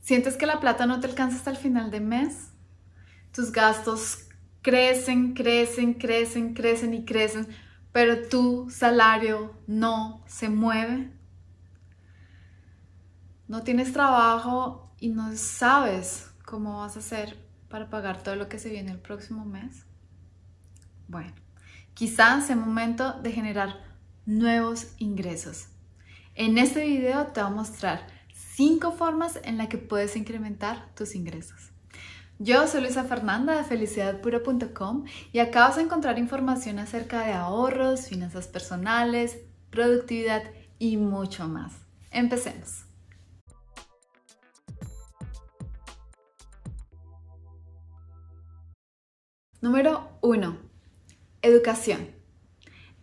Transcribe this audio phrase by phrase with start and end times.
[0.00, 2.52] ¿Sientes que la plata no te alcanza hasta el final de mes?
[3.32, 4.28] Tus gastos
[4.62, 7.48] crecen, crecen, crecen, crecen y crecen,
[7.92, 11.12] pero tu salario no se mueve.
[13.46, 17.36] No tienes trabajo y no sabes cómo vas a hacer
[17.68, 19.84] para pagar todo lo que se viene el próximo mes.
[21.08, 21.32] Bueno,
[21.94, 23.76] quizás sea momento de generar
[24.26, 25.68] nuevos ingresos.
[26.34, 28.19] En este video te voy a mostrar
[28.60, 31.70] 5 formas en las que puedes incrementar tus ingresos.
[32.38, 38.08] Yo soy Luisa Fernanda de felicidadpura.com y acá vas a encontrar información acerca de ahorros,
[38.08, 39.38] finanzas personales,
[39.70, 40.42] productividad
[40.78, 41.72] y mucho más.
[42.10, 42.84] Empecemos.
[49.62, 50.58] Número 1.
[51.40, 52.10] Educación.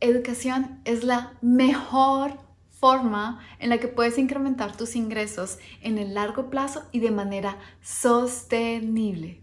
[0.00, 2.47] Educación es la mejor
[2.78, 7.58] forma en la que puedes incrementar tus ingresos en el largo plazo y de manera
[7.82, 9.42] sostenible.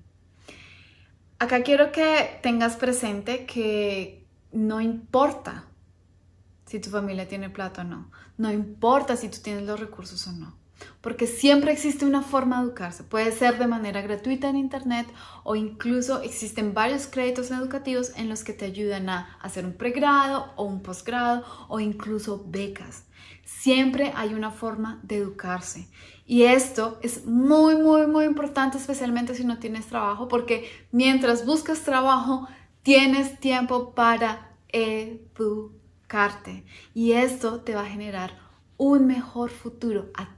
[1.40, 5.66] Acá quiero que tengas presente que no importa
[6.66, 10.32] si tu familia tiene plata o no, no importa si tú tienes los recursos o
[10.32, 10.58] no,
[11.02, 13.04] porque siempre existe una forma de educarse.
[13.04, 15.08] Puede ser de manera gratuita en internet
[15.44, 20.52] o incluso existen varios créditos educativos en los que te ayudan a hacer un pregrado
[20.56, 23.06] o un posgrado o incluso becas.
[23.44, 25.88] Siempre hay una forma de educarse.
[26.26, 31.82] Y esto es muy, muy, muy importante, especialmente si no tienes trabajo, porque mientras buscas
[31.82, 32.48] trabajo,
[32.82, 36.66] tienes tiempo para educarte.
[36.96, 38.40] Y esto te va a generar
[38.78, 40.30] un mejor futuro a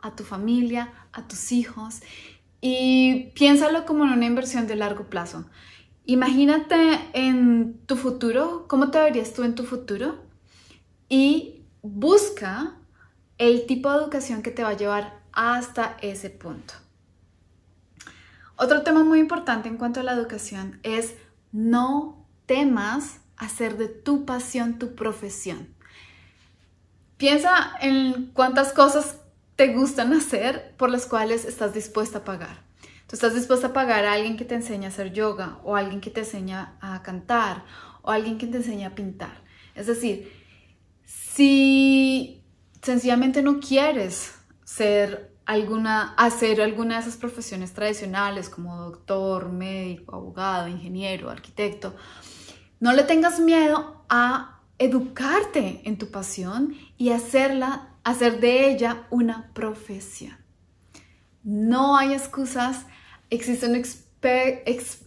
[0.00, 2.00] a tu familia, a tus hijos.
[2.60, 5.46] Y piénsalo como en una inversión de largo plazo.
[6.04, 10.18] Imagínate en tu futuro, cómo te verías tú en tu futuro
[11.08, 12.76] y busca
[13.38, 16.74] el tipo de educación que te va a llevar hasta ese punto.
[18.56, 21.14] Otro tema muy importante en cuanto a la educación es
[21.52, 25.74] no temas hacer de tu pasión tu profesión.
[27.16, 29.19] Piensa en cuántas cosas
[29.60, 32.62] te gustan hacer por las cuales estás dispuesta a pagar.
[33.06, 35.80] Tú estás dispuesta a pagar a alguien que te enseña a hacer yoga o a
[35.80, 37.66] alguien que te enseña a cantar
[38.00, 39.44] o a alguien que te enseña a pintar.
[39.74, 40.32] Es decir,
[41.04, 42.42] si
[42.80, 44.32] sencillamente no quieres
[44.64, 51.94] ser alguna, hacer alguna de esas profesiones tradicionales como doctor, médico, abogado, ingeniero, arquitecto,
[52.78, 59.52] no le tengas miedo a educarte en tu pasión y hacerla, hacer de ella una
[59.52, 60.36] profesión.
[61.42, 62.86] No hay excusas,
[63.30, 63.76] existe un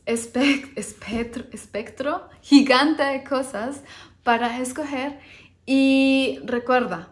[0.05, 3.83] espectro, espectro gigante de cosas
[4.23, 5.19] para escoger
[5.65, 7.09] y recuerda,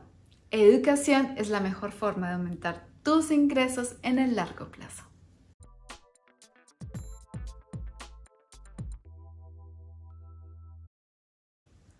[0.49, 5.03] educación es la mejor forma de aumentar tus ingresos en el largo plazo.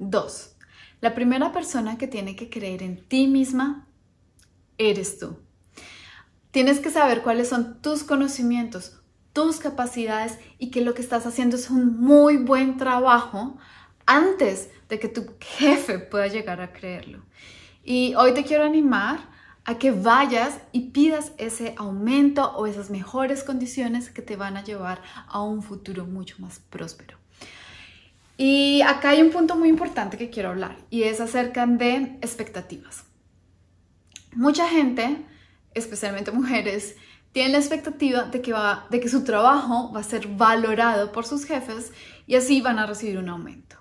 [0.04, 0.56] Dos,
[1.02, 3.88] la primera persona que tiene que creer en ti misma
[4.78, 5.38] eres tú.
[6.52, 9.02] Tienes que saber cuáles son tus conocimientos,
[9.34, 13.58] tus capacidades y que lo que estás haciendo es un muy buen trabajo
[14.06, 17.24] antes de que tu jefe pueda llegar a creerlo.
[17.84, 19.30] Y hoy te quiero animar
[19.64, 24.64] a que vayas y pidas ese aumento o esas mejores condiciones que te van a
[24.64, 27.21] llevar a un futuro mucho más próspero.
[28.44, 33.04] Y acá hay un punto muy importante que quiero hablar y es acerca de expectativas.
[34.34, 35.24] Mucha gente,
[35.76, 36.96] especialmente mujeres,
[37.34, 41.24] tienen la expectativa de que, va, de que su trabajo va a ser valorado por
[41.24, 41.94] sus jefes
[42.26, 43.76] y así van a recibir un aumento.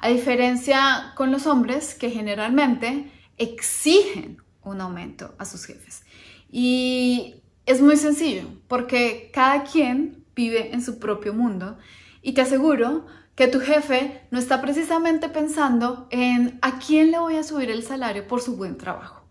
[0.00, 6.02] A diferencia con los hombres que generalmente exigen un aumento a sus jefes.
[6.50, 11.78] Y es muy sencillo, porque cada quien vive en su propio mundo
[12.20, 13.06] y te aseguro
[13.38, 17.84] que tu jefe no está precisamente pensando en a quién le voy a subir el
[17.84, 19.22] salario por su buen trabajo.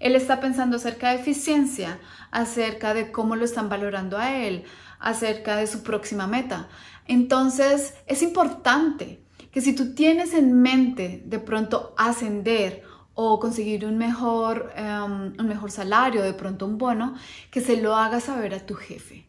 [0.00, 1.98] Él está pensando acerca de eficiencia,
[2.30, 4.64] acerca de cómo lo están valorando a él,
[4.98, 6.68] acerca de su próxima meta.
[7.06, 12.82] Entonces es importante que si tú tienes en mente de pronto ascender
[13.14, 17.14] o conseguir un mejor, em, un mejor salario, de pronto un bono,
[17.50, 19.26] que se lo hagas saber a tu jefe.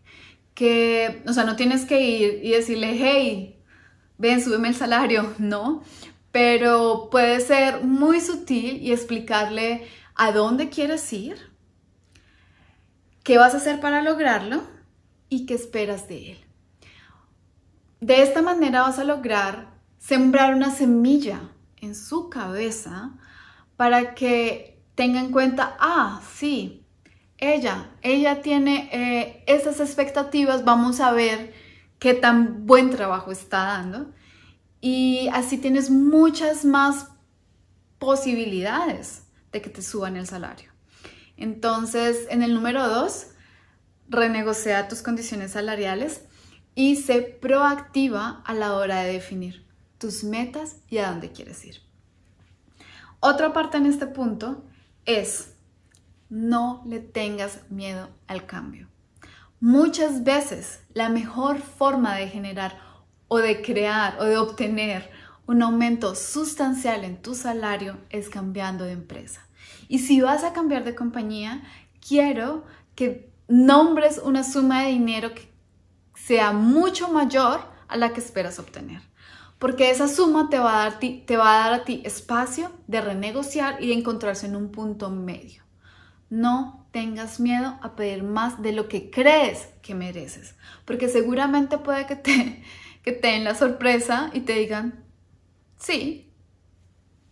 [0.53, 3.55] Que, o sea, no tienes que ir y decirle, hey,
[4.17, 5.83] ven, súbeme el salario, no.
[6.31, 11.37] Pero puede ser muy sutil y explicarle a dónde quieres ir,
[13.23, 14.63] qué vas a hacer para lograrlo
[15.29, 16.37] y qué esperas de él.
[18.01, 21.41] De esta manera vas a lograr sembrar una semilla
[21.81, 23.13] en su cabeza
[23.77, 26.85] para que tenga en cuenta, ah, sí,
[27.37, 31.53] ella, ella tiene eh, esas expectativas, vamos a ver
[31.99, 34.11] qué tan buen trabajo está dando
[34.81, 37.07] y así tienes muchas más
[37.99, 40.71] posibilidades de que te suban el salario.
[41.37, 43.27] Entonces, en el número dos,
[44.07, 46.23] renegocia tus condiciones salariales
[46.75, 49.65] y sé proactiva a la hora de definir
[49.97, 51.81] tus metas y a dónde quieres ir.
[53.19, 54.63] Otra parte en este punto
[55.05, 55.55] es
[56.29, 58.87] no le tengas miedo al cambio.
[59.65, 62.77] Muchas veces la mejor forma de generar
[63.27, 65.09] o de crear o de obtener
[65.47, 69.43] un aumento sustancial en tu salario es cambiando de empresa.
[69.87, 71.63] Y si vas a cambiar de compañía,
[71.99, 72.63] quiero
[72.93, 75.51] que nombres una suma de dinero que
[76.13, 79.01] sea mucho mayor a la que esperas obtener.
[79.57, 83.01] Porque esa suma te va a dar, te va a, dar a ti espacio de
[83.01, 85.63] renegociar y de encontrarse en un punto medio.
[86.29, 90.55] No tengas miedo a pedir más de lo que crees que mereces,
[90.85, 92.63] porque seguramente puede que te,
[93.03, 95.03] que te den la sorpresa y te digan,
[95.77, 96.31] sí,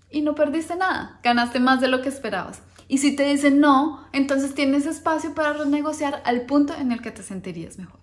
[0.10, 2.62] y no perdiste nada, ganaste más de lo que esperabas.
[2.89, 7.12] Y si te dicen no, entonces tienes espacio para renegociar al punto en el que
[7.12, 8.01] te sentirías mejor.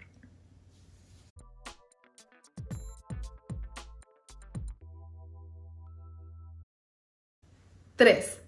[7.96, 8.38] Tres,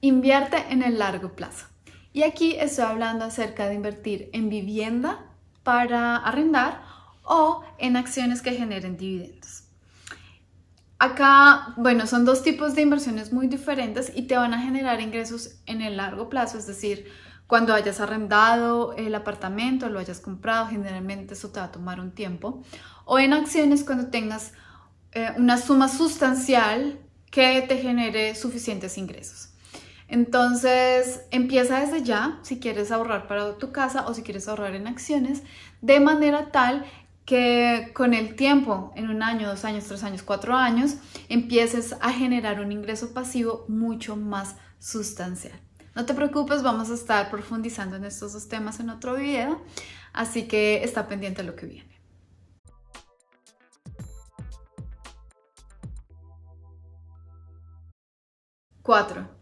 [0.00, 1.71] Invierte en el largo plazo.
[2.12, 5.24] Y aquí estoy hablando acerca de invertir en vivienda
[5.62, 6.82] para arrendar
[7.24, 9.64] o en acciones que generen dividendos.
[10.98, 15.56] Acá, bueno, son dos tipos de inversiones muy diferentes y te van a generar ingresos
[15.66, 17.10] en el largo plazo, es decir,
[17.48, 22.12] cuando hayas arrendado el apartamento, lo hayas comprado, generalmente eso te va a tomar un
[22.12, 22.62] tiempo,
[23.04, 24.52] o en acciones cuando tengas
[25.10, 27.00] eh, una suma sustancial
[27.30, 29.51] que te genere suficientes ingresos.
[30.08, 34.86] Entonces, empieza desde ya si quieres ahorrar para tu casa o si quieres ahorrar en
[34.86, 35.42] acciones,
[35.80, 36.84] de manera tal
[37.24, 40.96] que con el tiempo, en un año, dos años, tres años, cuatro años,
[41.28, 45.58] empieces a generar un ingreso pasivo mucho más sustancial.
[45.94, 49.62] No te preocupes, vamos a estar profundizando en estos dos temas en otro video,
[50.12, 51.92] así que está pendiente lo que viene.
[58.82, 59.41] 4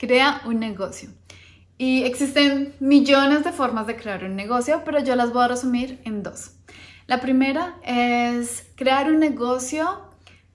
[0.00, 1.10] crea un negocio.
[1.76, 6.00] Y existen millones de formas de crear un negocio, pero yo las voy a resumir
[6.04, 6.52] en dos.
[7.06, 10.00] La primera es crear un negocio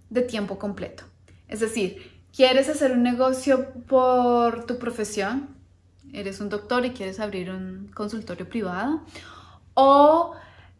[0.09, 1.03] de tiempo completo.
[1.47, 5.55] Es decir, quieres hacer un negocio por tu profesión,
[6.11, 9.03] eres un doctor y quieres abrir un consultorio privado,
[9.75, 10.33] o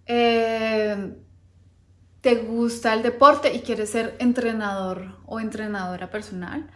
[0.08, 1.14] eh,
[2.22, 6.68] te gusta el deporte y quieres ser entrenador o entrenadora personal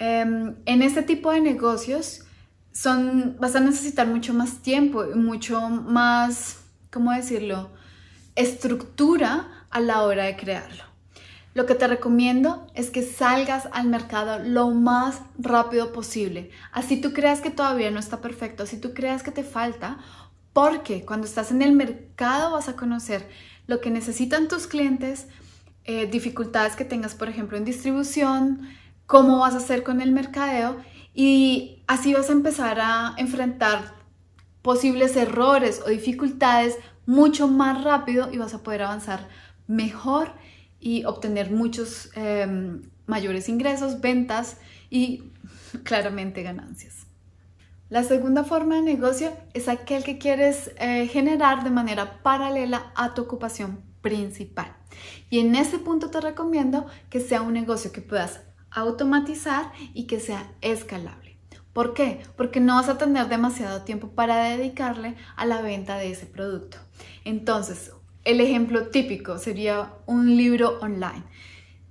[0.00, 2.22] Em, en este tipo de negocios
[2.72, 6.56] son, vas a necesitar mucho más tiempo y mucho más,
[6.90, 7.70] ¿cómo decirlo?,
[8.34, 10.84] estructura a la hora de crearlo.
[11.52, 16.50] Lo que te recomiendo es que salgas al mercado lo más rápido posible.
[16.72, 19.98] Así tú creas que todavía no está perfecto, así tú creas que te falta,
[20.54, 23.28] porque cuando estás en el mercado vas a conocer
[23.66, 25.26] lo que necesitan tus clientes,
[25.84, 28.66] eh, dificultades que tengas, por ejemplo, en distribución,
[29.10, 30.76] cómo vas a hacer con el mercadeo
[31.12, 33.96] y así vas a empezar a enfrentar
[34.62, 39.26] posibles errores o dificultades mucho más rápido y vas a poder avanzar
[39.66, 40.30] mejor
[40.78, 44.58] y obtener muchos em, mayores ingresos, ventas
[44.90, 45.32] y
[45.82, 47.08] claramente ganancias.
[47.88, 53.12] La segunda forma de negocio es aquel que quieres eh, generar de manera paralela a
[53.14, 54.76] tu ocupación principal.
[55.30, 60.20] Y en ese punto te recomiendo que sea un negocio que puedas automatizar y que
[60.20, 61.36] sea escalable.
[61.72, 62.20] ¿Por qué?
[62.36, 66.78] Porque no vas a tener demasiado tiempo para dedicarle a la venta de ese producto.
[67.24, 67.92] Entonces,
[68.24, 71.24] el ejemplo típico sería un libro online.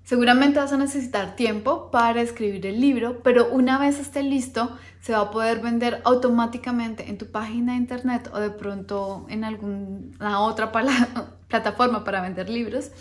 [0.03, 5.13] Seguramente vas a necesitar tiempo para escribir el libro, pero una vez esté listo, se
[5.13, 10.41] va a poder vender automáticamente en tu página de internet o de pronto en alguna
[10.41, 10.71] otra
[11.47, 12.91] plataforma para vender libros.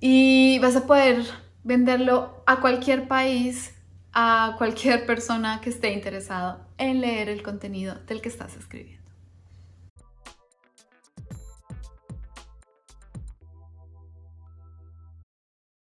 [0.00, 1.24] Y vas a poder
[1.64, 3.74] venderlo a cualquier país,
[4.12, 9.02] a cualquier persona que esté interesado en leer el contenido del que estás escribiendo.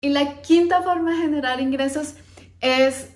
[0.00, 2.16] Y la quinta forma de generar ingresos
[2.61, 3.11] es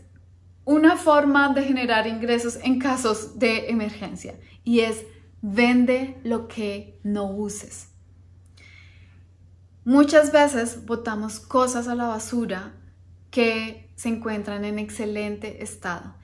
[0.64, 5.04] una forma de generar ingresos en casos de emergencia y es
[5.40, 7.95] vende lo que no uses.
[9.86, 12.72] Muchas veces botamos cosas a la basura
[13.30, 16.16] que se encuentran en excelente estado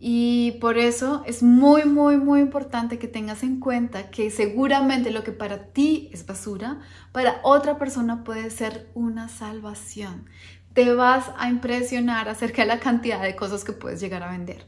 [0.00, 5.22] Y por eso es muy, muy, muy importante que tengas en cuenta que seguramente lo
[5.22, 6.80] que para ti es basura,
[7.12, 10.28] para otra persona puede ser una salvación.
[10.72, 14.66] Te vas a impresionar acerca de la cantidad de cosas que puedes llegar a vender.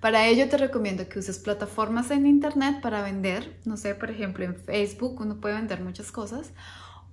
[0.00, 4.44] Para ello te recomiendo que uses plataformas en internet para vender, no sé, por ejemplo
[4.44, 6.52] en Facebook uno puede vender muchas cosas,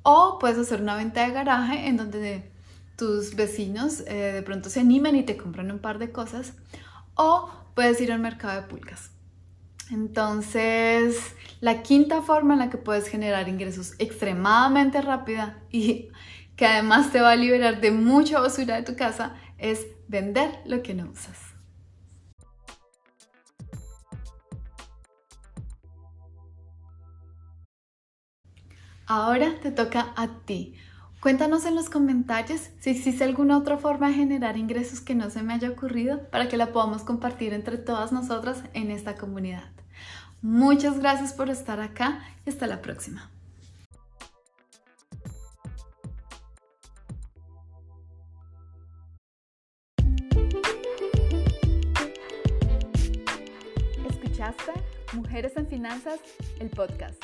[0.03, 2.51] o puedes hacer una venta de garaje en donde
[2.98, 6.53] tus vecinos eh, de pronto se animan y te compran un par de cosas,
[7.15, 9.12] o puedes ir al mercado de pulgas.
[9.91, 11.17] Entonces,
[11.60, 16.10] la quinta forma en la que puedes generar ingresos extremadamente rápida y
[16.55, 20.83] que además te va a liberar de mucha basura de tu casa es vender lo
[20.83, 21.52] que no usas.
[29.05, 30.75] Ahora te toca a ti.
[31.19, 35.41] Cuéntanos en los comentarios si existe alguna otra forma de generar ingresos que no se
[35.41, 39.69] me haya ocurrido para que la podamos compartir entre todas nosotras en esta comunidad.
[40.41, 43.29] Muchas gracias por estar acá y hasta la próxima.
[54.10, 54.74] ¿Escuchaste
[55.13, 56.19] Mujeres en Finanzas,
[56.60, 57.24] el podcast?